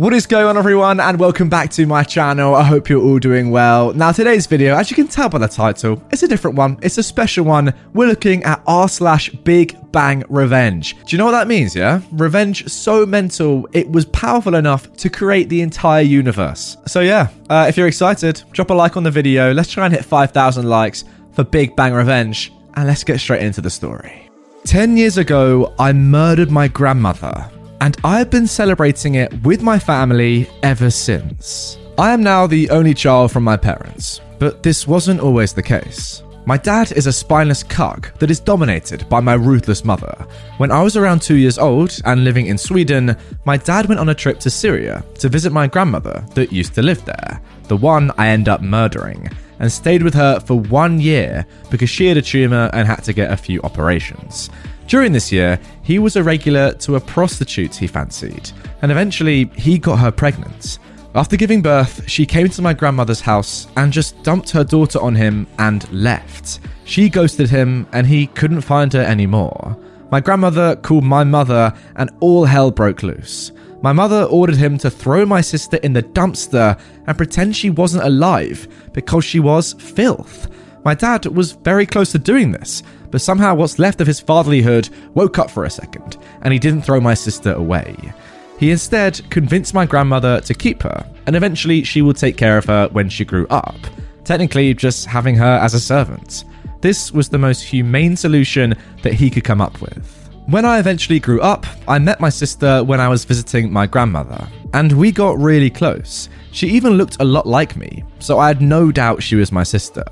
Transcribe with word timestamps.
What 0.00 0.14
is 0.14 0.26
going 0.26 0.46
on 0.46 0.56
everyone 0.56 0.98
and 0.98 1.20
welcome 1.20 1.50
back 1.50 1.70
to 1.72 1.84
my 1.84 2.04
channel. 2.04 2.54
I 2.54 2.62
hope 2.62 2.88
you're 2.88 3.02
all 3.02 3.18
doing 3.18 3.50
well. 3.50 3.92
Now 3.92 4.12
today's 4.12 4.46
video, 4.46 4.74
as 4.74 4.90
you 4.90 4.94
can 4.94 5.08
tell 5.08 5.28
by 5.28 5.36
the 5.36 5.46
title, 5.46 6.02
it's 6.10 6.22
a 6.22 6.28
different 6.28 6.56
one. 6.56 6.78
It's 6.80 6.96
a 6.96 7.02
special 7.02 7.44
one. 7.44 7.74
We're 7.92 8.06
looking 8.06 8.42
at 8.44 8.62
r 8.66 8.88
slash 8.88 9.28
Big 9.28 9.76
Bang 9.92 10.24
Revenge. 10.30 10.96
Do 11.04 11.14
you 11.14 11.18
know 11.18 11.26
what 11.26 11.32
that 11.32 11.48
means, 11.48 11.76
yeah? 11.76 12.00
Revenge 12.12 12.66
so 12.68 13.04
mental, 13.04 13.68
it 13.72 13.90
was 13.90 14.06
powerful 14.06 14.54
enough 14.54 14.90
to 14.94 15.10
create 15.10 15.50
the 15.50 15.60
entire 15.60 16.02
universe. 16.02 16.78
So 16.86 17.00
yeah, 17.00 17.28
uh, 17.50 17.66
if 17.68 17.76
you're 17.76 17.86
excited, 17.86 18.42
drop 18.52 18.70
a 18.70 18.74
like 18.74 18.96
on 18.96 19.02
the 19.02 19.10
video. 19.10 19.52
Let's 19.52 19.70
try 19.70 19.84
and 19.84 19.94
hit 19.94 20.04
5,000 20.04 20.66
likes 20.66 21.04
for 21.32 21.44
Big 21.44 21.76
Bang 21.76 21.92
Revenge 21.92 22.52
and 22.72 22.86
let's 22.86 23.04
get 23.04 23.20
straight 23.20 23.42
into 23.42 23.60
the 23.60 23.68
story. 23.70 24.29
10 24.64 24.96
years 24.96 25.18
ago, 25.18 25.74
I 25.78 25.92
murdered 25.92 26.50
my 26.50 26.68
grandmother 26.68 27.50
and 27.80 27.96
I've 28.04 28.30
been 28.30 28.46
celebrating 28.46 29.14
it 29.14 29.32
with 29.42 29.62
my 29.62 29.78
family 29.78 30.48
ever 30.62 30.90
since. 30.90 31.78
I 31.98 32.12
am 32.12 32.22
now 32.22 32.46
the 32.46 32.70
only 32.70 32.94
child 32.94 33.32
from 33.32 33.42
my 33.42 33.56
parents, 33.56 34.20
but 34.38 34.62
this 34.62 34.86
wasn't 34.86 35.20
always 35.20 35.52
the 35.52 35.62
case. 35.62 36.22
My 36.46 36.56
dad 36.56 36.92
is 36.92 37.06
a 37.06 37.12
spineless 37.12 37.62
cuck 37.62 38.16
that 38.18 38.30
is 38.30 38.40
dominated 38.40 39.08
by 39.08 39.20
my 39.20 39.34
ruthless 39.34 39.84
mother. 39.84 40.26
When 40.58 40.70
I 40.70 40.82
was 40.82 40.96
around 40.96 41.22
two 41.22 41.36
years 41.36 41.58
old 41.58 41.98
and 42.04 42.24
living 42.24 42.46
in 42.46 42.58
Sweden, 42.58 43.16
my 43.44 43.56
dad 43.56 43.86
went 43.86 44.00
on 44.00 44.08
a 44.10 44.14
trip 44.14 44.38
to 44.40 44.50
Syria 44.50 45.04
to 45.18 45.28
visit 45.28 45.52
my 45.52 45.66
grandmother 45.66 46.24
that 46.34 46.52
used 46.52 46.74
to 46.74 46.82
live 46.82 47.04
there, 47.04 47.40
the 47.68 47.76
one 47.76 48.10
I 48.18 48.28
end 48.28 48.48
up 48.48 48.62
murdering, 48.62 49.30
and 49.60 49.70
stayed 49.70 50.02
with 50.02 50.14
her 50.14 50.40
for 50.40 50.58
one 50.58 50.98
year 50.98 51.46
because 51.70 51.88
she 51.88 52.06
had 52.06 52.16
a 52.16 52.22
tumour 52.22 52.70
and 52.72 52.88
had 52.88 53.04
to 53.04 53.12
get 53.12 53.30
a 53.30 53.36
few 53.36 53.62
operations. 53.62 54.50
During 54.88 55.12
this 55.12 55.30
year, 55.30 55.60
he 55.82 56.00
was 56.00 56.16
a 56.16 56.22
regular 56.24 56.72
to 56.74 56.96
a 56.96 57.00
prostitute 57.00 57.76
he 57.76 57.86
fancied, 57.86 58.50
and 58.82 58.90
eventually 58.90 59.44
he 59.54 59.78
got 59.78 60.00
her 60.00 60.10
pregnant. 60.10 60.80
After 61.14 61.36
giving 61.36 61.60
birth, 61.60 62.08
she 62.08 62.24
came 62.24 62.48
to 62.48 62.62
my 62.62 62.72
grandmother's 62.72 63.20
house 63.20 63.66
and 63.76 63.92
just 63.92 64.20
dumped 64.22 64.50
her 64.50 64.64
daughter 64.64 65.00
on 65.00 65.14
him 65.14 65.46
and 65.58 65.90
left. 65.92 66.60
She 66.84 67.08
ghosted 67.08 67.50
him 67.50 67.86
and 67.92 68.06
he 68.06 68.28
couldn't 68.28 68.60
find 68.60 68.92
her 68.92 69.02
anymore. 69.02 69.76
My 70.10 70.20
grandmother 70.20 70.76
called 70.76 71.04
my 71.04 71.24
mother 71.24 71.72
and 71.96 72.10
all 72.20 72.44
hell 72.44 72.70
broke 72.70 73.02
loose. 73.02 73.52
My 73.82 73.92
mother 73.92 74.24
ordered 74.24 74.56
him 74.56 74.76
to 74.78 74.90
throw 74.90 75.24
my 75.24 75.40
sister 75.40 75.78
in 75.78 75.94
the 75.94 76.02
dumpster 76.02 76.78
and 77.06 77.16
pretend 77.16 77.56
she 77.56 77.70
wasn't 77.70 78.04
alive 78.04 78.68
because 78.92 79.24
she 79.24 79.40
was 79.40 79.72
filth. 79.72 80.48
My 80.84 80.94
dad 80.94 81.26
was 81.26 81.52
very 81.52 81.86
close 81.86 82.12
to 82.12 82.18
doing 82.18 82.52
this, 82.52 82.82
but 83.10 83.20
somehow 83.20 83.54
what's 83.54 83.78
left 83.78 84.00
of 84.00 84.06
his 84.06 84.20
fatherlyhood 84.20 84.88
woke 85.14 85.38
up 85.38 85.50
for 85.50 85.64
a 85.64 85.70
second, 85.70 86.18
and 86.42 86.52
he 86.52 86.58
didn't 86.58 86.82
throw 86.82 87.00
my 87.00 87.14
sister 87.14 87.52
away. 87.52 87.96
He 88.58 88.70
instead 88.70 89.20
convinced 89.30 89.72
my 89.72 89.86
grandmother 89.86 90.40
to 90.42 90.54
keep 90.54 90.82
her, 90.82 91.06
and 91.26 91.34
eventually 91.34 91.82
she 91.82 92.02
would 92.02 92.16
take 92.16 92.36
care 92.36 92.58
of 92.58 92.66
her 92.66 92.88
when 92.92 93.08
she 93.08 93.24
grew 93.24 93.46
up, 93.48 93.76
technically 94.24 94.74
just 94.74 95.06
having 95.06 95.36
her 95.36 95.58
as 95.62 95.72
a 95.72 95.80
servant. 95.80 96.44
This 96.82 97.12
was 97.12 97.28
the 97.28 97.38
most 97.38 97.62
humane 97.62 98.16
solution 98.16 98.74
that 99.02 99.14
he 99.14 99.30
could 99.30 99.44
come 99.44 99.60
up 99.60 99.80
with. 99.80 100.19
When 100.50 100.64
I 100.64 100.78
eventually 100.78 101.20
grew 101.20 101.40
up, 101.40 101.64
I 101.88 101.98
met 101.98 102.20
my 102.20 102.28
sister 102.28 102.84
when 102.84 103.00
I 103.00 103.08
was 103.08 103.24
visiting 103.24 103.72
my 103.72 103.86
grandmother, 103.86 104.46
and 104.74 104.92
we 104.92 105.12
got 105.12 105.38
really 105.38 105.70
close. 105.70 106.28
She 106.52 106.66
even 106.68 106.94
looked 106.94 107.16
a 107.20 107.24
lot 107.24 107.46
like 107.46 107.76
me, 107.76 108.04
so 108.18 108.38
I 108.38 108.48
had 108.48 108.60
no 108.60 108.90
doubt 108.90 109.22
she 109.22 109.36
was 109.36 109.52
my 109.52 109.62
sister 109.62 110.04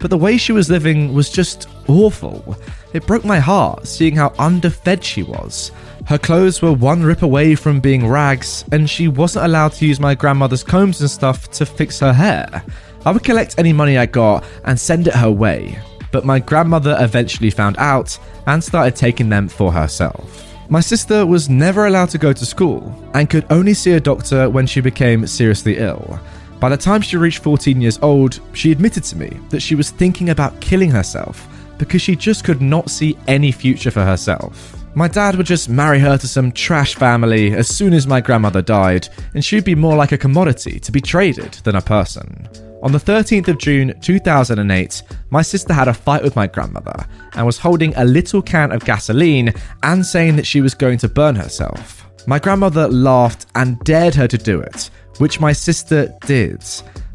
but 0.00 0.10
the 0.10 0.16
way 0.16 0.36
she 0.36 0.52
was 0.52 0.70
living 0.70 1.12
was 1.14 1.30
just 1.30 1.68
awful. 1.88 2.56
It 2.92 3.06
broke 3.06 3.24
my 3.24 3.38
heart 3.38 3.86
seeing 3.86 4.16
how 4.16 4.32
underfed 4.38 5.02
she 5.02 5.22
was. 5.22 5.72
Her 6.06 6.18
clothes 6.18 6.62
were 6.62 6.72
one 6.72 7.02
rip 7.02 7.22
away 7.22 7.54
from 7.54 7.80
being 7.80 8.06
rags, 8.06 8.64
and 8.72 8.88
she 8.88 9.08
wasn't 9.08 9.46
allowed 9.46 9.72
to 9.72 9.86
use 9.86 9.98
my 9.98 10.14
grandmother's 10.14 10.62
combs 10.62 11.00
and 11.00 11.10
stuff 11.10 11.50
to 11.52 11.66
fix 11.66 11.98
her 12.00 12.12
hair. 12.12 12.62
I 13.04 13.10
would 13.10 13.24
collect 13.24 13.58
any 13.58 13.72
money 13.72 13.98
I 13.98 14.06
got 14.06 14.44
and 14.64 14.78
send 14.78 15.08
it 15.08 15.14
her 15.14 15.30
way, 15.30 15.78
but 16.16 16.24
my 16.24 16.38
grandmother 16.38 16.96
eventually 17.00 17.50
found 17.50 17.76
out 17.76 18.18
and 18.46 18.64
started 18.64 18.96
taking 18.96 19.28
them 19.28 19.48
for 19.48 19.70
herself. 19.70 20.50
My 20.70 20.80
sister 20.80 21.26
was 21.26 21.50
never 21.50 21.84
allowed 21.84 22.08
to 22.08 22.16
go 22.16 22.32
to 22.32 22.46
school 22.46 22.90
and 23.12 23.28
could 23.28 23.44
only 23.50 23.74
see 23.74 23.92
a 23.92 24.00
doctor 24.00 24.48
when 24.48 24.66
she 24.66 24.80
became 24.80 25.26
seriously 25.26 25.76
ill. 25.76 26.18
By 26.58 26.70
the 26.70 26.76
time 26.78 27.02
she 27.02 27.18
reached 27.18 27.42
14 27.42 27.82
years 27.82 27.98
old, 28.00 28.40
she 28.54 28.72
admitted 28.72 29.04
to 29.04 29.18
me 29.18 29.38
that 29.50 29.60
she 29.60 29.74
was 29.74 29.90
thinking 29.90 30.30
about 30.30 30.58
killing 30.62 30.88
herself 30.88 31.46
because 31.76 32.00
she 32.00 32.16
just 32.16 32.44
could 32.44 32.62
not 32.62 32.88
see 32.88 33.18
any 33.28 33.52
future 33.52 33.90
for 33.90 34.02
herself. 34.02 34.74
My 34.94 35.08
dad 35.08 35.36
would 35.36 35.44
just 35.44 35.68
marry 35.68 35.98
her 35.98 36.16
to 36.16 36.26
some 36.26 36.50
trash 36.50 36.94
family 36.94 37.52
as 37.52 37.68
soon 37.68 37.92
as 37.92 38.06
my 38.06 38.22
grandmother 38.22 38.62
died, 38.62 39.06
and 39.34 39.44
she'd 39.44 39.64
be 39.64 39.74
more 39.74 39.96
like 39.96 40.12
a 40.12 40.16
commodity 40.16 40.80
to 40.80 40.90
be 40.90 41.02
traded 41.02 41.52
than 41.64 41.76
a 41.76 41.82
person. 41.82 42.48
On 42.86 42.92
the 42.92 42.98
13th 42.98 43.48
of 43.48 43.58
June 43.58 43.92
2008, 44.00 45.02
my 45.30 45.42
sister 45.42 45.74
had 45.74 45.88
a 45.88 45.92
fight 45.92 46.22
with 46.22 46.36
my 46.36 46.46
grandmother 46.46 47.04
and 47.34 47.44
was 47.44 47.58
holding 47.58 47.92
a 47.96 48.04
little 48.04 48.40
can 48.40 48.70
of 48.70 48.84
gasoline 48.84 49.52
and 49.82 50.06
saying 50.06 50.36
that 50.36 50.46
she 50.46 50.60
was 50.60 50.72
going 50.72 50.96
to 50.98 51.08
burn 51.08 51.34
herself. 51.34 52.08
My 52.28 52.38
grandmother 52.38 52.86
laughed 52.86 53.46
and 53.56 53.76
dared 53.80 54.14
her 54.14 54.28
to 54.28 54.38
do 54.38 54.60
it, 54.60 54.90
which 55.18 55.40
my 55.40 55.52
sister 55.52 56.16
did. 56.26 56.64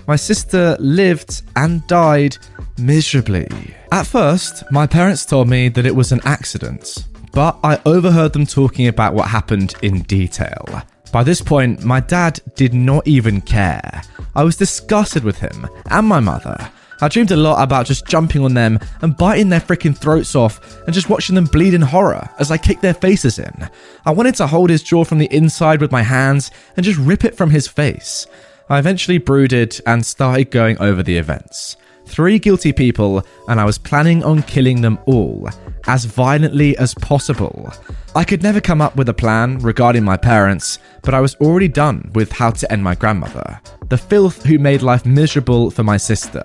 My 0.09 0.18
sister 0.18 0.76
lived 0.78 1.42
and 1.56 1.88
died 1.88 2.38
miserably. 2.78 3.48
At 3.94 4.08
first, 4.08 4.70
my 4.74 4.86
parents 4.86 5.26
told 5.26 5.48
me 5.48 5.70
that 5.70 5.86
it 5.86 5.96
was 5.96 6.12
an 6.12 6.20
accident, 6.26 7.06
but 7.32 7.58
I 7.64 7.80
overheard 7.86 8.34
them 8.34 8.46
talking 8.46 8.88
about 8.88 9.14
what 9.14 9.30
happened 9.30 9.76
in 9.82 10.02
detail. 10.02 10.84
By 11.12 11.24
this 11.24 11.42
point, 11.42 11.84
my 11.84 12.00
dad 12.00 12.40
did 12.56 12.74
not 12.74 13.06
even 13.06 13.42
care. 13.42 14.02
I 14.34 14.44
was 14.44 14.56
disgusted 14.56 15.26
with 15.26 15.40
him 15.40 15.68
and 15.90 16.08
my 16.08 16.22
mother. 16.22 16.72
I 17.02 17.10
dreamed 17.10 17.32
a 17.32 17.36
lot 17.36 17.62
about 17.62 17.88
just 17.88 18.08
jumping 18.08 18.44
on 18.44 18.54
them 18.54 18.80
and 19.02 19.18
biting 19.18 19.50
their 19.50 19.60
freaking 19.60 19.98
throats 19.98 20.36
off 20.36 20.78
and 20.86 20.94
just 20.94 21.10
watching 21.10 21.36
them 21.36 21.46
bleed 21.46 21.74
in 21.74 21.82
horror 21.82 22.30
as 22.40 22.52
I 22.52 22.58
kicked 22.58 22.82
their 22.82 22.94
faces 22.94 23.40
in. 23.40 23.70
I 24.06 24.12
wanted 24.12 24.36
to 24.36 24.48
hold 24.48 24.70
his 24.70 24.84
jaw 24.84 25.04
from 25.04 25.18
the 25.18 25.34
inside 25.36 25.82
with 25.82 25.92
my 25.92 26.04
hands 26.04 26.52
and 26.78 26.86
just 26.86 27.00
rip 27.00 27.26
it 27.26 27.36
from 27.36 27.50
his 27.50 27.68
face. 27.68 28.28
I 28.70 28.80
eventually 28.80 29.18
brooded 29.18 29.82
and 29.86 30.06
started 30.06 30.52
going 30.52 30.78
over 30.80 31.04
the 31.04 31.18
events. 31.18 31.76
Three 32.12 32.40
guilty 32.40 32.74
people, 32.74 33.24
and 33.48 33.58
I 33.58 33.64
was 33.64 33.78
planning 33.78 34.22
on 34.22 34.44
killing 34.44 34.82
them 34.82 35.00
all 35.06 35.48
as 35.88 36.04
violently 36.04 36.78
as 36.78 36.94
possible. 36.94 37.72
I 38.18 38.26
could 38.26 38.44
never 38.44 38.59
come 38.59 38.82
up 38.82 38.97
with 38.97 39.08
a 39.08 39.14
plan 39.14 39.59
regarding 39.59 40.03
my 40.03 40.18
parents, 40.18 40.80
but 41.03 41.14
I 41.14 41.22
was 41.22 41.35
already 41.35 41.70
done 41.70 42.12
with 42.14 42.30
how 42.30 42.52
to 42.52 42.70
end 42.70 42.84
my 42.84 42.96
grandmother, 42.96 43.62
the 43.88 43.97
filth 43.97 44.44
who 44.44 44.59
made 44.59 44.82
life 44.82 45.06
miserable 45.06 45.72
for 45.72 45.84
my 45.84 45.96
sister. 45.96 46.44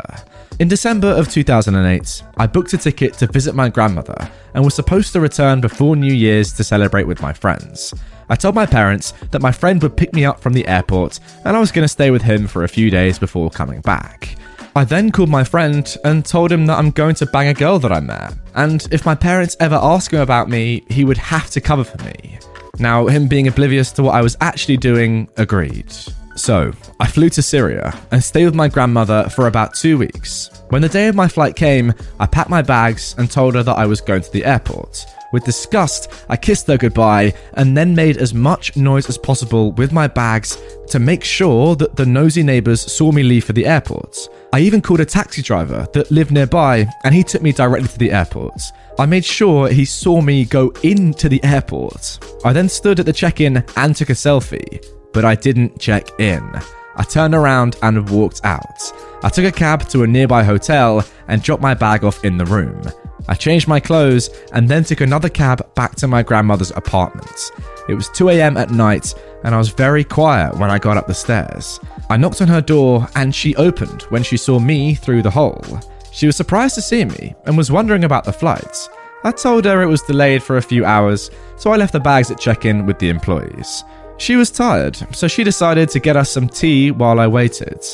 In 0.61 0.69
December 0.69 1.09
of 1.09 1.29
2008, 1.29 2.23
I 2.37 2.47
booked 2.47 2.73
a 2.73 2.79
ticket 2.79 3.15
to 3.15 3.27
visit 3.27 3.57
my 3.57 3.69
grandmother 3.69 4.31
and 4.55 4.65
was 4.65 4.77
supposed 4.77 5.13
to 5.15 5.21
return 5.21 5.61
before 5.61 5.97
New 5.97 6.15
Year's 6.15 6.53
to 6.53 6.63
celebrate 6.63 7.09
with 7.09 7.21
my 7.21 7.33
friends. 7.33 7.93
I 8.29 8.37
told 8.37 8.55
my 8.55 8.67
parents 8.67 9.15
that 9.33 9.43
my 9.43 9.51
friend 9.51 9.83
would 9.83 9.97
pick 9.97 10.13
me 10.15 10.25
up 10.25 10.39
from 10.39 10.53
the 10.53 10.69
airport 10.69 11.19
and 11.45 11.57
I 11.57 11.61
was 11.61 11.73
going 11.73 11.85
to 11.85 11.89
stay 11.89 12.13
with 12.13 12.23
him 12.23 12.47
for 12.47 12.63
a 12.63 12.69
few 12.69 12.89
days 12.89 13.19
before 13.19 13.51
coming 13.51 13.81
back. 13.81 14.37
I 14.77 14.85
then 14.85 15.11
called 15.11 15.31
my 15.31 15.43
friend 15.43 15.97
and 16.05 16.23
told 16.23 16.53
him 16.53 16.67
that 16.67 16.79
I'm 16.79 16.91
going 16.91 17.15
to 17.15 17.25
bang 17.25 17.49
a 17.49 17.55
girl 17.55 17.79
that 17.79 17.93
I 17.93 18.01
met, 18.01 18.35
and 18.55 18.87
if 18.91 19.07
my 19.07 19.15
parents 19.15 19.57
ever 19.59 19.77
ask 19.77 20.13
him 20.13 20.21
about 20.21 20.51
me, 20.51 20.85
he 20.91 21.03
would 21.03 21.17
have 21.17 21.49
to 21.53 21.63
cover 21.63 21.83
for 21.83 21.97
me. 22.05 22.39
Now, 22.79 23.07
him 23.07 23.27
being 23.27 23.49
oblivious 23.49 23.91
to 23.93 24.03
what 24.03 24.15
I 24.15 24.21
was 24.21 24.37
actually 24.43 24.77
doing, 24.77 25.31
agreed. 25.39 25.91
So, 26.35 26.73
I 27.01 27.07
flew 27.07 27.31
to 27.31 27.41
Syria 27.41 27.99
and 28.11 28.23
stayed 28.23 28.45
with 28.45 28.55
my 28.55 28.69
grandmother 28.69 29.31
for 29.31 29.47
about 29.47 29.73
two 29.73 29.97
weeks. 29.97 30.51
When 30.69 30.83
the 30.83 30.91
day 30.91 31.09
of 31.09 31.15
my 31.15 31.27
flight 31.27 31.57
came, 31.57 31.95
I 32.21 32.27
packed 32.27 32.51
my 32.51 32.61
bags 32.61 33.15
and 33.17 33.31
told 33.31 33.55
her 33.55 33.63
that 33.63 33.79
I 33.79 33.87
was 33.87 34.03
going 34.03 34.21
to 34.21 34.31
the 34.31 34.45
airport, 34.45 35.07
With 35.37 35.45
disgust, 35.45 36.11
I 36.31 36.39
kissed 36.39 36.67
her 36.69 36.79
goodbye 36.79 37.35
and 37.53 37.77
then 37.77 37.95
made 37.95 38.17
as 38.17 38.33
much 38.33 38.75
noise 38.75 39.07
as 39.11 39.19
possible 39.19 39.73
with 39.73 39.93
my 39.93 40.07
bags 40.09 40.57
to 40.89 40.99
make 40.99 41.23
sure 41.23 41.77
that 41.77 41.95
the 41.95 42.07
nosy 42.07 42.43
neighbours 42.43 42.81
saw 42.81 43.13
me 43.13 43.23
leave 43.23 43.45
for 43.45 43.53
the 43.53 43.67
airport. 43.67 44.17
I 44.55 44.61
even 44.61 44.81
called 44.81 45.01
a 45.01 45.05
taxi 45.05 45.43
driver 45.43 45.87
that 45.93 46.11
lived 46.11 46.33
nearby 46.33 46.87
and 47.05 47.15
he 47.15 47.23
took 47.23 47.43
me 47.43 47.53
directly 47.53 47.89
to 47.89 47.99
the 47.99 48.13
airport. 48.13 48.63
I 48.99 49.05
made 49.05 49.27
sure 49.27 49.69
he 49.69 49.85
saw 49.85 50.23
me 50.23 50.47
go 50.47 50.73
into 50.83 51.29
the 51.29 51.45
airport. 51.45 52.19
I 52.43 52.55
then 52.55 52.71
stood 52.71 52.99
at 52.99 53.05
the 53.05 53.13
check 53.13 53.43
in 53.43 53.63
and 53.77 53.95
took 53.95 54.09
a 54.09 54.15
selfie, 54.15 54.83
but 55.13 55.27
I 55.27 55.35
didn't 55.35 55.79
check 55.79 56.19
in. 56.19 56.51
I 56.97 57.03
turned 57.03 57.35
around 57.35 57.77
and 57.83 58.09
walked 58.09 58.41
out. 58.43 58.91
I 59.23 59.29
took 59.29 59.45
a 59.45 59.53
cab 59.53 59.87
to 59.91 60.03
a 60.03 60.07
nearby 60.07 60.45
hotel 60.45 61.05
and 61.29 61.43
dropped 61.43 61.63
my 61.63 61.75
bag 61.75 62.05
off 62.05 62.25
in 62.25 62.39
the 62.39 62.47
room. 62.47 62.81
I 63.29 63.35
changed 63.35 63.69
my 63.69 63.81
clothes 63.81 64.31
and 64.53 64.69
then 64.69 64.85
took 64.85 65.01
another 65.01 65.29
cab 65.29 65.75
back 65.75 65.95
to 65.97 66.09
my 66.09 66.23
grandmother's 66.23 66.71
apartment. 66.73 67.53
It 67.89 67.95
was 67.95 68.09
2 68.11 68.31
a.m. 68.31 68.57
at 68.57 68.71
night 68.71 69.15
and 69.45 69.55
I 69.55 69.59
was 69.59 69.69
very 69.71 70.05
quiet 70.05 70.57
when 70.57 70.71
I 70.71 70.79
got 70.79 70.97
up 70.97 71.07
the 71.07 71.15
stairs. 71.15 71.81
I 72.11 72.17
knocked 72.17 72.43
on 72.43 72.49
her 72.49 72.61
door 72.61 73.07
and 73.15 73.35
she 73.35 73.57
opened 73.57 74.03
when 74.03 74.23
she 74.23 74.37
saw 74.37 74.59
me 74.59 74.95
through 74.95 75.23
the 75.23 75.31
hole. 75.31 75.65
She 76.13 76.27
was 76.27 76.37
surprised 76.37 76.75
to 76.77 76.83
see 76.83 77.05
me 77.05 77.35
and 77.45 77.57
was 77.57 77.71
wondering 77.71 78.05
about 78.05 78.25
the 78.25 78.33
flights. 78.33 78.89
I 79.25 79.33
told 79.33 79.65
her 79.65 79.83
it 79.83 79.87
was 79.87 80.03
delayed 80.03 80.43
for 80.43 80.57
a 80.57 80.63
few 80.63 80.85
hours, 80.85 81.31
so 81.57 81.73
I 81.73 81.77
left 81.77 81.93
the 81.93 82.01
bags 82.01 82.31
at 82.31 82.39
check 82.39 82.65
in 82.65 82.87
with 82.87 82.99
the 82.99 83.09
employees. 83.09 83.85
She 84.19 84.37
was 84.37 84.51
tired, 84.51 84.97
so 85.15 85.29
she 85.29 85.45
decided 85.45 85.89
to 85.91 86.01
get 86.01 86.17
us 86.17 86.31
some 86.31 86.49
tea 86.49 86.91
while 86.91 87.21
I 87.21 87.27
waited. 87.27 87.85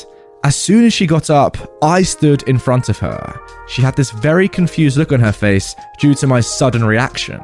As 0.45 0.57
soon 0.57 0.83
as 0.83 0.93
she 0.93 1.07
got 1.07 1.29
up, 1.29 1.57
I 1.81 2.01
stood 2.01 2.43
in 2.49 2.57
front 2.57 2.89
of 2.89 2.97
her. 2.99 3.39
She 3.69 3.81
had 3.81 3.95
this 3.95 4.11
very 4.11 4.49
confused 4.49 4.97
look 4.97 5.13
on 5.13 5.21
her 5.21 5.31
face 5.31 5.73
due 5.97 6.13
to 6.15 6.27
my 6.27 6.41
sudden 6.41 6.83
reaction. 6.83 7.39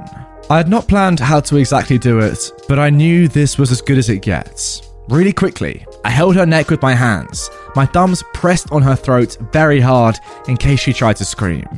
I 0.49 0.57
had 0.57 0.67
not 0.67 0.89
planned 0.89 1.21
how 1.21 1.39
to 1.39 1.55
exactly 1.55 1.97
do 1.97 2.19
it, 2.19 2.51
but 2.67 2.77
I 2.77 2.89
knew 2.89 3.29
this 3.29 3.57
was 3.57 3.71
as 3.71 3.81
good 3.81 3.97
as 3.97 4.09
it 4.09 4.21
gets. 4.21 4.81
Really 5.07 5.31
quickly, 5.31 5.85
I 6.03 6.09
held 6.09 6.35
her 6.35 6.45
neck 6.45 6.69
with 6.69 6.81
my 6.81 6.93
hands, 6.93 7.49
my 7.73 7.85
thumbs 7.85 8.21
pressed 8.33 8.69
on 8.71 8.81
her 8.81 8.97
throat 8.97 9.37
very 9.53 9.79
hard 9.79 10.19
in 10.49 10.57
case 10.57 10.81
she 10.81 10.91
tried 10.91 11.15
to 11.17 11.25
scream. 11.25 11.69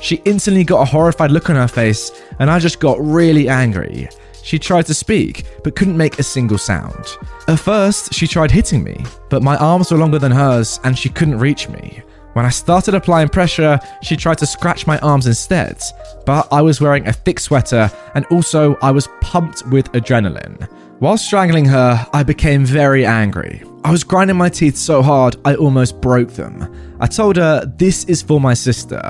She 0.00 0.22
instantly 0.24 0.64
got 0.64 0.80
a 0.80 0.86
horrified 0.86 1.30
look 1.30 1.50
on 1.50 1.56
her 1.56 1.68
face, 1.68 2.10
and 2.38 2.50
I 2.50 2.58
just 2.58 2.80
got 2.80 2.98
really 2.98 3.50
angry. 3.50 4.08
She 4.42 4.58
tried 4.58 4.86
to 4.86 4.94
speak, 4.94 5.44
but 5.62 5.76
couldn't 5.76 5.96
make 5.96 6.18
a 6.18 6.22
single 6.22 6.58
sound. 6.58 7.18
At 7.48 7.60
first, 7.60 8.14
she 8.14 8.26
tried 8.26 8.50
hitting 8.50 8.82
me, 8.82 9.04
but 9.28 9.42
my 9.42 9.56
arms 9.56 9.90
were 9.90 9.98
longer 9.98 10.18
than 10.18 10.32
hers 10.32 10.80
and 10.84 10.98
she 10.98 11.08
couldn't 11.08 11.38
reach 11.38 11.68
me. 11.68 12.02
When 12.34 12.46
I 12.46 12.50
started 12.50 12.94
applying 12.94 13.28
pressure, 13.28 13.80
she 14.02 14.16
tried 14.16 14.38
to 14.38 14.46
scratch 14.46 14.86
my 14.86 14.98
arms 15.00 15.26
instead, 15.26 15.80
but 16.26 16.46
I 16.52 16.62
was 16.62 16.80
wearing 16.80 17.08
a 17.08 17.12
thick 17.12 17.40
sweater 17.40 17.90
and 18.14 18.24
also 18.26 18.76
I 18.82 18.92
was 18.92 19.08
pumped 19.20 19.66
with 19.66 19.90
adrenaline. 19.92 20.68
While 21.00 21.16
strangling 21.16 21.64
her, 21.64 22.06
I 22.12 22.22
became 22.22 22.66
very 22.66 23.06
angry. 23.06 23.62
I 23.84 23.90
was 23.90 24.04
grinding 24.04 24.36
my 24.36 24.50
teeth 24.50 24.76
so 24.76 25.00
hard 25.00 25.34
I 25.46 25.54
almost 25.54 25.98
broke 26.02 26.32
them. 26.32 26.70
I 27.00 27.06
told 27.06 27.36
her, 27.36 27.64
This 27.78 28.04
is 28.04 28.20
for 28.20 28.38
my 28.38 28.52
sister. 28.52 29.00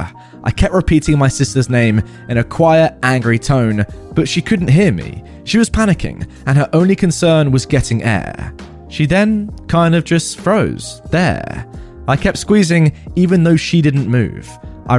I 0.44 0.52
kept 0.52 0.72
repeating 0.72 1.18
my 1.18 1.26
sister's 1.26 1.68
name 1.68 2.00
in 2.28 2.38
a 2.38 2.44
quiet, 2.44 2.96
angry 3.02 3.40
tone, 3.40 3.84
but 4.14 4.28
she 4.28 4.40
couldn't 4.40 4.68
hear 4.68 4.92
me. 4.92 5.24
She 5.42 5.58
was 5.58 5.68
panicking, 5.68 6.30
and 6.46 6.56
her 6.56 6.70
only 6.72 6.94
concern 6.94 7.50
was 7.50 7.66
getting 7.66 8.04
air. 8.04 8.54
She 8.88 9.04
then 9.04 9.50
kind 9.66 9.96
of 9.96 10.04
just 10.04 10.38
froze 10.38 11.02
there. 11.10 11.66
I 12.06 12.14
kept 12.14 12.38
squeezing 12.38 12.92
even 13.16 13.42
though 13.42 13.56
she 13.56 13.82
didn't 13.82 14.06
move. 14.06 14.48
I 14.86 14.98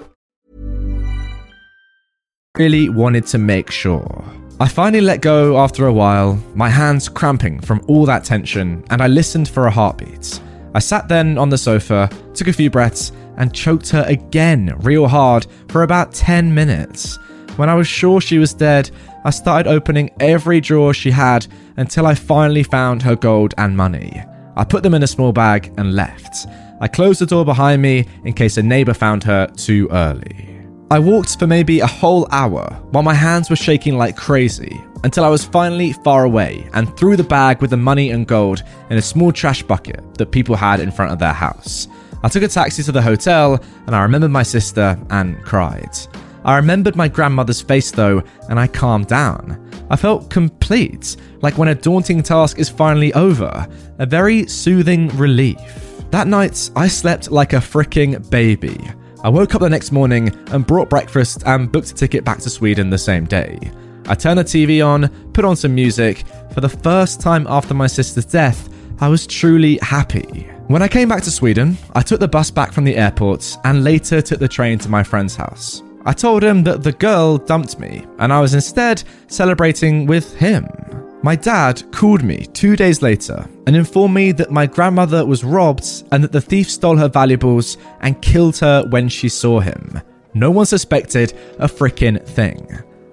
really 2.61 2.89
wanted 2.89 3.25
to 3.25 3.39
make 3.39 3.71
sure. 3.71 4.23
I 4.59 4.67
finally 4.67 5.01
let 5.01 5.21
go 5.21 5.57
after 5.57 5.87
a 5.87 5.93
while, 5.93 6.39
my 6.53 6.69
hands 6.69 7.09
cramping 7.09 7.59
from 7.59 7.81
all 7.87 8.05
that 8.05 8.23
tension, 8.23 8.83
and 8.91 9.01
I 9.01 9.07
listened 9.07 9.49
for 9.49 9.65
a 9.65 9.71
heartbeat. 9.71 10.39
I 10.75 10.79
sat 10.79 11.07
then 11.07 11.39
on 11.39 11.49
the 11.49 11.57
sofa, 11.57 12.07
took 12.35 12.49
a 12.49 12.53
few 12.53 12.69
breaths, 12.69 13.13
and 13.37 13.51
choked 13.51 13.89
her 13.89 14.05
again 14.07 14.75
real 14.81 15.07
hard 15.07 15.47
for 15.69 15.81
about 15.81 16.13
10 16.13 16.53
minutes. 16.53 17.17
When 17.55 17.67
I 17.67 17.73
was 17.73 17.87
sure 17.87 18.21
she 18.21 18.37
was 18.37 18.53
dead, 18.53 18.91
I 19.25 19.31
started 19.31 19.67
opening 19.67 20.11
every 20.19 20.61
drawer 20.61 20.93
she 20.93 21.09
had 21.09 21.47
until 21.77 22.05
I 22.05 22.13
finally 22.13 22.63
found 22.63 23.01
her 23.01 23.15
gold 23.15 23.55
and 23.57 23.75
money. 23.75 24.21
I 24.55 24.63
put 24.65 24.83
them 24.83 24.93
in 24.93 25.01
a 25.01 25.13
small 25.15 25.31
bag 25.31 25.73
and 25.79 25.95
left. 25.95 26.45
I 26.79 26.87
closed 26.87 27.21
the 27.21 27.25
door 27.25 27.43
behind 27.43 27.81
me 27.81 28.05
in 28.23 28.33
case 28.33 28.57
a 28.57 28.63
neighbor 28.63 28.93
found 28.93 29.23
her 29.23 29.47
too 29.47 29.87
early. 29.91 30.60
I 30.91 30.99
walked 30.99 31.39
for 31.39 31.47
maybe 31.47 31.79
a 31.79 31.87
whole 31.87 32.27
hour 32.31 32.65
while 32.89 33.01
my 33.01 33.13
hands 33.13 33.49
were 33.49 33.55
shaking 33.55 33.97
like 33.97 34.17
crazy 34.17 34.83
until 35.05 35.23
I 35.23 35.29
was 35.29 35.45
finally 35.45 35.93
far 35.93 36.25
away 36.25 36.69
and 36.73 36.97
threw 36.97 37.15
the 37.15 37.23
bag 37.23 37.61
with 37.61 37.69
the 37.69 37.77
money 37.77 38.09
and 38.09 38.27
gold 38.27 38.63
in 38.89 38.97
a 38.97 39.01
small 39.01 39.31
trash 39.31 39.63
bucket 39.63 40.03
that 40.15 40.33
people 40.33 40.53
had 40.53 40.81
in 40.81 40.91
front 40.91 41.13
of 41.13 41.17
their 41.17 41.31
house. 41.31 41.87
I 42.23 42.27
took 42.27 42.43
a 42.43 42.49
taxi 42.49 42.83
to 42.83 42.91
the 42.91 43.01
hotel 43.01 43.63
and 43.87 43.95
I 43.95 44.01
remembered 44.01 44.31
my 44.31 44.43
sister 44.43 44.99
and 45.11 45.41
cried. 45.45 45.97
I 46.43 46.57
remembered 46.57 46.97
my 46.97 47.07
grandmother's 47.07 47.61
face 47.61 47.91
though 47.91 48.21
and 48.49 48.59
I 48.59 48.67
calmed 48.67 49.07
down. 49.07 49.65
I 49.89 49.95
felt 49.95 50.29
complete, 50.29 51.15
like 51.41 51.57
when 51.57 51.69
a 51.69 51.75
daunting 51.75 52.21
task 52.21 52.59
is 52.59 52.67
finally 52.67 53.13
over, 53.13 53.65
a 53.99 54.05
very 54.05 54.45
soothing 54.45 55.07
relief. 55.15 55.61
That 56.09 56.27
night, 56.27 56.69
I 56.75 56.89
slept 56.89 57.31
like 57.31 57.53
a 57.53 57.63
freaking 57.63 58.29
baby. 58.29 58.91
I 59.23 59.29
woke 59.29 59.53
up 59.53 59.61
the 59.61 59.69
next 59.69 59.91
morning 59.91 60.29
and 60.51 60.65
brought 60.65 60.89
breakfast 60.89 61.43
and 61.45 61.71
booked 61.71 61.91
a 61.91 61.93
ticket 61.93 62.23
back 62.23 62.39
to 62.39 62.49
Sweden 62.49 62.89
the 62.89 62.97
same 62.97 63.25
day. 63.25 63.59
I 64.07 64.15
turned 64.15 64.39
the 64.39 64.43
TV 64.43 64.83
on, 64.83 65.09
put 65.33 65.45
on 65.45 65.55
some 65.55 65.75
music. 65.75 66.23
For 66.53 66.61
the 66.61 66.69
first 66.69 67.21
time 67.21 67.45
after 67.47 67.75
my 67.75 67.85
sister's 67.85 68.25
death, 68.25 68.67
I 68.99 69.09
was 69.09 69.27
truly 69.27 69.77
happy. 69.83 70.49
When 70.67 70.81
I 70.81 70.87
came 70.87 71.07
back 71.07 71.21
to 71.23 71.31
Sweden, 71.31 71.77
I 71.93 72.01
took 72.01 72.19
the 72.19 72.27
bus 72.27 72.49
back 72.49 72.71
from 72.71 72.83
the 72.83 72.97
airport 72.97 73.57
and 73.63 73.83
later 73.83 74.21
took 74.21 74.39
the 74.39 74.47
train 74.47 74.79
to 74.79 74.89
my 74.89 75.03
friend's 75.03 75.35
house. 75.35 75.83
I 76.03 76.13
told 76.13 76.43
him 76.43 76.63
that 76.63 76.81
the 76.81 76.91
girl 76.91 77.37
dumped 77.37 77.79
me 77.79 78.07
and 78.17 78.33
I 78.33 78.41
was 78.41 78.55
instead 78.55 79.03
celebrating 79.27 80.07
with 80.07 80.35
him. 80.35 80.67
My 81.23 81.35
dad 81.35 81.83
called 81.91 82.23
me 82.23 82.47
two 82.51 82.75
days 82.75 83.03
later 83.03 83.47
and 83.67 83.75
informed 83.75 84.15
me 84.15 84.31
that 84.31 84.49
my 84.49 84.65
grandmother 84.65 85.23
was 85.23 85.43
robbed 85.43 86.03
and 86.11 86.23
that 86.23 86.31
the 86.31 86.41
thief 86.41 86.67
stole 86.67 86.97
her 86.97 87.09
valuables 87.09 87.77
and 87.99 88.19
killed 88.23 88.57
her 88.57 88.83
when 88.89 89.07
she 89.07 89.29
saw 89.29 89.59
him. 89.59 90.01
No 90.33 90.49
one 90.49 90.65
suspected 90.65 91.33
a 91.59 91.67
freaking 91.67 92.25
thing. 92.25 92.67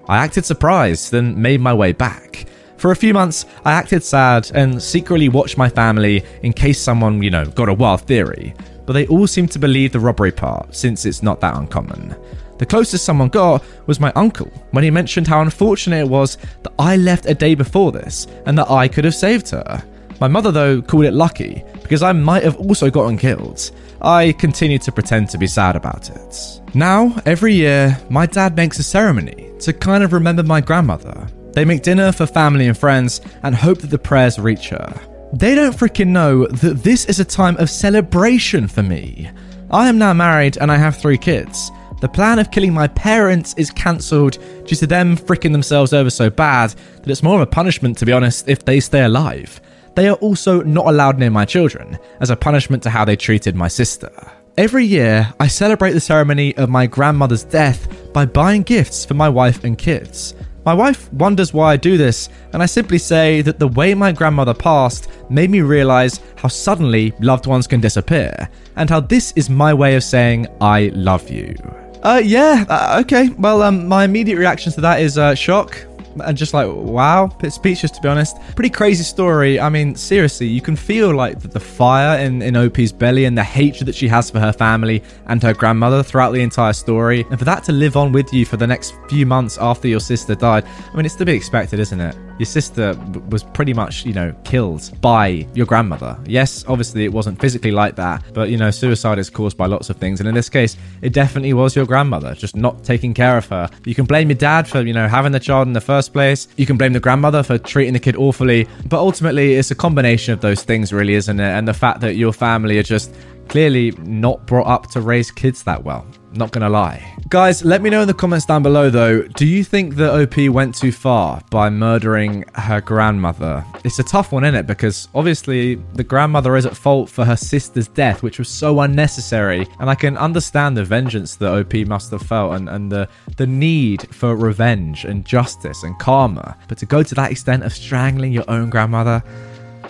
I 0.08 0.16
acted 0.16 0.46
surprised 0.46 1.10
then 1.10 1.40
made 1.40 1.60
my 1.60 1.74
way 1.74 1.92
back. 1.92 2.46
For 2.78 2.92
a 2.92 2.96
few 2.96 3.12
months, 3.12 3.44
I 3.66 3.72
acted 3.72 4.02
sad 4.02 4.50
and 4.54 4.82
secretly 4.82 5.28
watched 5.28 5.58
my 5.58 5.68
family 5.68 6.24
in 6.42 6.54
case 6.54 6.80
someone, 6.80 7.22
you 7.22 7.30
know, 7.30 7.44
got 7.44 7.68
a 7.68 7.74
wild 7.74 8.02
theory, 8.02 8.54
but 8.86 8.94
they 8.94 9.06
all 9.08 9.26
seemed 9.26 9.50
to 9.52 9.58
believe 9.58 9.92
the 9.92 10.00
robbery 10.00 10.32
part 10.32 10.74
since 10.74 11.04
it's 11.04 11.22
not 11.22 11.40
that 11.42 11.56
uncommon. 11.56 12.16
The 12.58 12.66
closest 12.66 13.04
someone 13.04 13.28
got 13.28 13.64
was 13.86 14.00
my 14.00 14.12
uncle 14.16 14.50
when 14.72 14.84
he 14.84 14.90
mentioned 14.90 15.26
how 15.26 15.40
unfortunate 15.40 16.00
it 16.00 16.08
was 16.08 16.36
that 16.62 16.72
I 16.78 16.96
left 16.96 17.26
a 17.26 17.34
day 17.34 17.54
before 17.54 17.92
this 17.92 18.26
and 18.46 18.58
that 18.58 18.70
I 18.70 18.88
could 18.88 19.04
have 19.04 19.14
saved 19.14 19.50
her. 19.50 19.82
My 20.20 20.26
mother, 20.26 20.50
though, 20.50 20.82
called 20.82 21.04
it 21.04 21.12
lucky 21.12 21.62
because 21.80 22.02
I 22.02 22.12
might 22.12 22.42
have 22.42 22.56
also 22.56 22.90
gotten 22.90 23.16
killed. 23.16 23.70
I 24.02 24.32
continued 24.32 24.82
to 24.82 24.92
pretend 24.92 25.30
to 25.30 25.38
be 25.38 25.46
sad 25.46 25.76
about 25.76 26.10
it. 26.10 26.60
Now, 26.74 27.16
every 27.24 27.54
year, 27.54 27.96
my 28.10 28.26
dad 28.26 28.56
makes 28.56 28.78
a 28.78 28.82
ceremony 28.82 29.52
to 29.60 29.72
kind 29.72 30.02
of 30.02 30.12
remember 30.12 30.42
my 30.42 30.60
grandmother. 30.60 31.28
They 31.52 31.64
make 31.64 31.82
dinner 31.82 32.12
for 32.12 32.26
family 32.26 32.66
and 32.66 32.76
friends 32.76 33.20
and 33.42 33.54
hope 33.54 33.78
that 33.78 33.90
the 33.90 33.98
prayers 33.98 34.38
reach 34.38 34.68
her. 34.68 34.92
They 35.32 35.54
don't 35.54 35.76
freaking 35.76 36.08
know 36.08 36.46
that 36.46 36.82
this 36.82 37.04
is 37.04 37.20
a 37.20 37.24
time 37.24 37.56
of 37.58 37.70
celebration 37.70 38.66
for 38.66 38.82
me. 38.82 39.30
I 39.70 39.88
am 39.88 39.98
now 39.98 40.14
married 40.14 40.56
and 40.58 40.72
I 40.72 40.76
have 40.76 40.96
three 40.96 41.18
kids. 41.18 41.70
The 42.00 42.08
plan 42.08 42.38
of 42.38 42.52
killing 42.52 42.72
my 42.72 42.86
parents 42.86 43.54
is 43.56 43.72
cancelled 43.72 44.38
due 44.64 44.76
to 44.76 44.86
them 44.86 45.16
fricking 45.16 45.50
themselves 45.50 45.92
over 45.92 46.10
so 46.10 46.30
bad 46.30 46.70
that 46.70 47.10
it's 47.10 47.24
more 47.24 47.34
of 47.34 47.40
a 47.40 47.46
punishment, 47.46 47.98
to 47.98 48.06
be 48.06 48.12
honest, 48.12 48.48
if 48.48 48.64
they 48.64 48.78
stay 48.78 49.02
alive. 49.02 49.60
They 49.96 50.08
are 50.08 50.16
also 50.16 50.62
not 50.62 50.86
allowed 50.86 51.18
near 51.18 51.30
my 51.30 51.44
children, 51.44 51.98
as 52.20 52.30
a 52.30 52.36
punishment 52.36 52.84
to 52.84 52.90
how 52.90 53.04
they 53.04 53.16
treated 53.16 53.56
my 53.56 53.66
sister. 53.66 54.12
Every 54.56 54.84
year, 54.84 55.32
I 55.40 55.48
celebrate 55.48 55.92
the 55.92 56.00
ceremony 56.00 56.56
of 56.56 56.68
my 56.68 56.86
grandmother's 56.86 57.42
death 57.42 58.12
by 58.12 58.26
buying 58.26 58.62
gifts 58.62 59.04
for 59.04 59.14
my 59.14 59.28
wife 59.28 59.64
and 59.64 59.76
kids. 59.76 60.34
My 60.64 60.74
wife 60.74 61.12
wonders 61.12 61.52
why 61.52 61.72
I 61.72 61.76
do 61.76 61.96
this, 61.96 62.28
and 62.52 62.62
I 62.62 62.66
simply 62.66 62.98
say 62.98 63.42
that 63.42 63.58
the 63.58 63.68
way 63.68 63.94
my 63.94 64.12
grandmother 64.12 64.54
passed 64.54 65.08
made 65.30 65.50
me 65.50 65.62
realize 65.62 66.20
how 66.36 66.46
suddenly 66.46 67.12
loved 67.18 67.46
ones 67.48 67.66
can 67.66 67.80
disappear, 67.80 68.48
and 68.76 68.88
how 68.88 69.00
this 69.00 69.32
is 69.32 69.50
my 69.50 69.74
way 69.74 69.96
of 69.96 70.04
saying 70.04 70.46
I 70.60 70.92
love 70.94 71.28
you. 71.28 71.56
Uh, 72.02 72.22
yeah, 72.24 72.64
uh, 72.68 73.00
okay. 73.00 73.28
Well, 73.30 73.62
um, 73.62 73.88
my 73.88 74.04
immediate 74.04 74.38
reaction 74.38 74.72
to 74.72 74.80
that 74.82 75.00
is 75.00 75.18
uh, 75.18 75.34
shock. 75.34 75.84
And 76.24 76.36
just 76.36 76.52
like 76.52 76.66
wow. 76.68 77.28
Bit 77.28 77.52
speechless 77.52 77.92
to 77.92 78.00
be 78.00 78.08
honest. 78.08 78.36
Pretty 78.56 78.70
crazy 78.70 79.04
story. 79.04 79.60
I 79.60 79.68
mean 79.68 79.94
seriously 79.94 80.48
you 80.48 80.60
can 80.60 80.74
feel 80.74 81.14
like 81.14 81.38
the, 81.38 81.46
the 81.46 81.60
fire 81.60 82.18
in, 82.18 82.42
in 82.42 82.56
op's 82.56 82.90
belly 82.90 83.26
and 83.26 83.38
the 83.38 83.44
hatred 83.44 83.86
that 83.86 83.94
she 83.94 84.08
has 84.08 84.28
for 84.28 84.40
her 84.40 84.52
family 84.52 85.04
and 85.26 85.40
her 85.44 85.54
grandmother 85.54 86.02
throughout 86.02 86.32
the 86.32 86.40
entire 86.40 86.72
story. 86.72 87.24
And 87.30 87.38
for 87.38 87.44
that 87.44 87.62
to 87.64 87.72
live 87.72 87.96
on 87.96 88.10
with 88.10 88.32
you 88.32 88.44
for 88.44 88.56
the 88.56 88.66
next 88.66 88.94
few 89.08 89.26
months 89.26 89.58
after 89.58 89.86
your 89.86 90.00
sister 90.00 90.34
died 90.34 90.64
i 90.92 90.96
mean 90.96 91.06
it's 91.06 91.14
to 91.16 91.24
be 91.24 91.32
expected 91.32 91.78
isn't 91.78 92.00
it 92.00 92.16
your 92.38 92.46
sister 92.46 92.94
was 93.28 93.42
pretty 93.42 93.74
much, 93.74 94.04
you 94.04 94.12
know, 94.12 94.34
killed 94.44 94.90
by 95.00 95.46
your 95.54 95.66
grandmother. 95.66 96.18
Yes, 96.26 96.64
obviously 96.68 97.04
it 97.04 97.12
wasn't 97.12 97.40
physically 97.40 97.70
like 97.70 97.96
that, 97.96 98.22
but 98.32 98.50
you 98.50 98.56
know, 98.56 98.70
suicide 98.70 99.18
is 99.18 99.30
caused 99.30 99.56
by 99.56 99.66
lots 99.66 99.90
of 99.90 99.96
things. 99.96 100.20
And 100.20 100.28
in 100.28 100.34
this 100.34 100.48
case, 100.48 100.76
it 101.02 101.12
definitely 101.12 101.52
was 101.52 101.74
your 101.74 101.86
grandmother, 101.86 102.34
just 102.34 102.56
not 102.56 102.84
taking 102.84 103.14
care 103.14 103.36
of 103.36 103.46
her. 103.46 103.68
You 103.84 103.94
can 103.94 104.04
blame 104.04 104.28
your 104.28 104.38
dad 104.38 104.68
for, 104.68 104.82
you 104.82 104.92
know, 104.92 105.08
having 105.08 105.32
the 105.32 105.40
child 105.40 105.66
in 105.66 105.72
the 105.72 105.80
first 105.80 106.12
place. 106.12 106.48
You 106.56 106.66
can 106.66 106.76
blame 106.76 106.92
the 106.92 107.00
grandmother 107.00 107.42
for 107.42 107.58
treating 107.58 107.92
the 107.92 108.00
kid 108.00 108.16
awfully. 108.16 108.68
But 108.86 108.98
ultimately, 108.98 109.54
it's 109.54 109.70
a 109.70 109.74
combination 109.74 110.32
of 110.34 110.40
those 110.40 110.62
things, 110.62 110.92
really, 110.92 111.14
isn't 111.14 111.40
it? 111.40 111.50
And 111.50 111.66
the 111.66 111.74
fact 111.74 112.00
that 112.00 112.16
your 112.16 112.32
family 112.32 112.78
are 112.78 112.82
just 112.82 113.14
clearly 113.48 113.92
not 113.98 114.46
brought 114.46 114.66
up 114.66 114.90
to 114.90 115.00
raise 115.00 115.30
kids 115.30 115.62
that 115.64 115.82
well. 115.82 116.06
Not 116.32 116.52
gonna 116.52 116.68
lie. 116.68 117.14
Guys, 117.30 117.64
let 117.64 117.80
me 117.80 117.88
know 117.88 118.02
in 118.02 118.06
the 118.06 118.14
comments 118.14 118.44
down 118.44 118.62
below 118.62 118.90
though, 118.90 119.22
do 119.22 119.46
you 119.46 119.64
think 119.64 119.94
that 119.96 120.14
OP 120.14 120.52
went 120.52 120.74
too 120.74 120.92
far 120.92 121.40
by 121.50 121.70
murdering 121.70 122.44
her 122.54 122.80
grandmother? 122.80 123.64
It's 123.82 123.98
a 123.98 124.02
tough 124.02 124.32
one, 124.32 124.44
isn't 124.44 124.54
it? 124.54 124.66
Because 124.66 125.08
obviously 125.14 125.76
the 125.94 126.04
grandmother 126.04 126.56
is 126.56 126.66
at 126.66 126.76
fault 126.76 127.08
for 127.08 127.24
her 127.24 127.36
sister's 127.36 127.88
death, 127.88 128.22
which 128.22 128.38
was 128.38 128.48
so 128.48 128.80
unnecessary. 128.80 129.66
And 129.80 129.88
I 129.88 129.94
can 129.94 130.18
understand 130.18 130.76
the 130.76 130.84
vengeance 130.84 131.36
that 131.36 131.52
OP 131.52 131.74
must 131.86 132.10
have 132.10 132.22
felt 132.22 132.54
and, 132.54 132.68
and 132.68 132.92
the, 132.92 133.08
the 133.36 133.46
need 133.46 134.14
for 134.14 134.36
revenge 134.36 135.04
and 135.04 135.24
justice 135.24 135.82
and 135.82 135.98
karma. 135.98 136.56
But 136.68 136.78
to 136.78 136.86
go 136.86 137.02
to 137.02 137.14
that 137.14 137.30
extent 137.30 137.62
of 137.62 137.72
strangling 137.72 138.32
your 138.32 138.44
own 138.48 138.68
grandmother, 138.68 139.22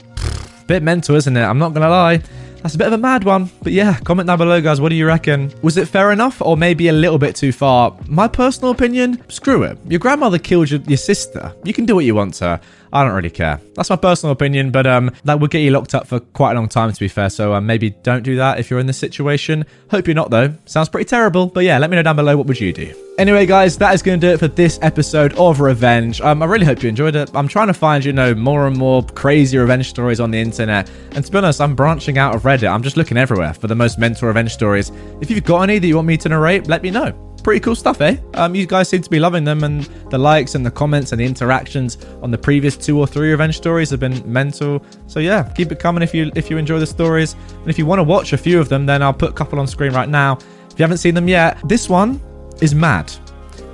bit 0.68 0.83
mental, 0.85 1.16
isn't 1.16 1.37
it? 1.37 1.42
I'm 1.42 1.59
not 1.59 1.75
gonna 1.75 1.90
lie. 1.90 2.23
That's 2.62 2.74
a 2.74 2.78
bit 2.78 2.88
of 2.88 2.92
a 2.92 2.98
mad 2.98 3.24
one. 3.24 3.50
But 3.62 3.72
yeah, 3.72 3.98
comment 4.00 4.26
down 4.26 4.38
below, 4.38 4.60
guys. 4.60 4.80
What 4.80 4.88
do 4.88 4.96
you 4.96 5.06
reckon? 5.06 5.52
Was 5.62 5.76
it 5.76 5.86
fair 5.86 6.10
enough 6.12 6.42
or 6.42 6.56
maybe 6.56 6.88
a 6.88 6.92
little 6.92 7.18
bit 7.18 7.36
too 7.36 7.52
far? 7.52 7.96
My 8.06 8.28
personal 8.28 8.72
opinion 8.72 9.22
screw 9.30 9.62
it. 9.62 9.78
Your 9.88 10.00
grandmother 10.00 10.38
killed 10.38 10.70
your, 10.70 10.80
your 10.80 10.96
sister. 10.96 11.54
You 11.64 11.72
can 11.72 11.86
do 11.86 11.94
what 11.94 12.04
you 12.04 12.14
want 12.14 12.34
to. 12.34 12.60
I 12.92 13.04
don't 13.04 13.14
really 13.14 13.30
care. 13.30 13.61
That's 13.75 13.90
my 13.90 13.97
personal 13.97 14.33
opinion, 14.33 14.71
but 14.71 14.87
um, 14.87 15.11
that 15.25 15.40
would 15.40 15.50
get 15.50 15.61
you 15.61 15.71
locked 15.71 15.95
up 15.95 16.07
for 16.07 16.21
quite 16.21 16.52
a 16.52 16.54
long 16.54 16.68
time, 16.68 16.92
to 16.92 17.00
be 17.00 17.09
fair. 17.09 17.30
So 17.30 17.54
um, 17.54 17.66
maybe 17.66 17.90
don't 17.90 18.23
do 18.23 18.37
that 18.37 18.59
if 18.59 18.71
you're 18.71 18.80
in 18.80 18.87
this 18.87 18.99
situation. 18.99 19.64
Hope 19.90 20.07
you're 20.07 20.14
not, 20.14 20.30
though. 20.30 20.54
Sounds 20.64 20.88
pretty 20.88 21.09
terrible. 21.09 21.47
But 21.47 21.64
yeah, 21.64 21.78
let 21.78 21.90
me 21.90 21.97
know 21.97 22.02
down 22.02 22.16
below 22.16 22.37
what 22.37 22.47
would 22.47 22.61
you 22.61 22.73
do. 22.73 22.95
Anyway, 23.18 23.47
guys, 23.47 23.76
that 23.78 23.95
is 23.95 24.02
going 24.02 24.21
to 24.21 24.26
do 24.26 24.33
it 24.33 24.38
for 24.38 24.47
this 24.47 24.78
episode 24.80 25.33
of 25.35 25.61
Revenge. 25.61 26.21
Um, 26.21 26.42
I 26.42 26.47
really 26.47 26.64
hope 26.64 26.83
you 26.83 26.88
enjoyed 26.88 27.16
it. 27.16 27.30
I'm 27.35 27.49
trying 27.49 27.66
to 27.66 27.75
find, 27.75 28.04
you 28.04 28.12
know, 28.12 28.35
more 28.35 28.66
and 28.68 28.76
more 28.76 29.02
crazy 29.02 29.59
revenge 29.59 29.88
stories 29.88 30.21
on 30.21 30.30
the 30.30 30.38
internet. 30.38 30.88
And 31.12 31.25
to 31.25 31.33
be 31.33 31.38
honest, 31.38 31.61
I'm 31.61 31.75
branching 31.75 32.16
out 32.16 32.37
of 32.37 32.42
Reddit. 32.42 32.73
I'm 32.73 32.83
just 32.83 32.97
looking 32.97 33.16
everywhere 33.16 33.54
for 33.54 33.66
the 33.66 33.75
most 33.75 33.99
mental 33.99 34.28
revenge 34.28 34.52
stories. 34.52 34.92
If 35.21 35.30
you've 35.30 35.45
got 35.45 35.62
any 35.62 35.80
that 35.80 35.87
you 35.87 35.97
want 35.97 36.07
me 36.07 36.16
to 36.16 36.28
narrate, 36.28 36.68
let 36.68 36.83
me 36.83 36.90
know 36.90 37.27
pretty 37.49 37.61
cool 37.61 37.75
stuff, 37.75 38.02
eh? 38.02 38.19
Um, 38.35 38.55
you 38.55 38.67
guys 38.67 38.90
seem 38.90 39.00
to 39.00 39.09
be 39.09 39.19
loving 39.19 39.43
them, 39.43 39.64
and 39.64 39.81
the 40.11 40.19
likes 40.19 40.55
and 40.55 40.67
the 40.67 40.71
comments 40.71 41.12
and 41.12 41.21
the 41.23 41.25
interactions 41.25 41.97
on 42.21 42.31
the 42.31 42.37
previous 42.37 42.76
two 42.76 42.99
or 42.99 43.07
three 43.07 43.31
revenge 43.31 43.57
stories 43.57 43.88
have 43.88 44.00
been 44.00 44.23
mental. 44.31 44.85
So 45.07 45.19
yeah, 45.19 45.50
keep 45.57 45.73
it 45.73 45.78
coming 45.78 46.02
if 46.02 46.12
you 46.12 46.31
if 46.37 46.50
you 46.50 46.59
enjoy 46.59 46.78
the 46.78 46.87
stories, 46.87 47.37
and 47.55 47.71
if 47.71 47.78
you 47.78 47.87
want 47.87 48.00
to 48.00 48.02
watch 48.02 48.35
a 48.35 48.37
few 48.37 48.61
of 48.61 48.69
them, 48.69 48.85
then 48.85 49.02
I'll 49.02 49.14
put 49.14 49.31
a 49.31 49.33
couple 49.33 49.59
on 49.59 49.67
screen 49.67 49.95
right 49.95 50.11
now. 50.11 50.37
If 50.71 50.78
you 50.78 50.83
haven't 50.83 50.99
seen 50.99 51.14
them 51.14 51.26
yet, 51.26 51.57
this 51.67 51.88
one 51.88 52.21
is 52.61 52.75
mad. 52.75 53.11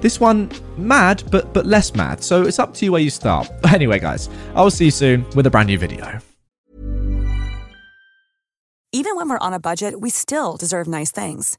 This 0.00 0.20
one 0.20 0.52
mad, 0.76 1.24
but 1.32 1.52
but 1.52 1.66
less 1.66 1.96
mad. 1.96 2.22
So 2.22 2.42
it's 2.42 2.60
up 2.60 2.74
to 2.74 2.84
you 2.84 2.92
where 2.92 3.02
you 3.02 3.10
start. 3.10 3.50
Anyway, 3.74 3.98
guys, 3.98 4.28
I 4.54 4.62
will 4.62 4.70
see 4.70 4.84
you 4.84 4.92
soon 4.92 5.28
with 5.34 5.46
a 5.46 5.50
brand 5.50 5.66
new 5.66 5.78
video. 5.78 6.20
Even 8.92 9.16
when 9.16 9.28
we're 9.28 9.38
on 9.38 9.52
a 9.52 9.58
budget, 9.58 10.00
we 10.00 10.10
still 10.10 10.56
deserve 10.56 10.86
nice 10.86 11.10
things. 11.10 11.58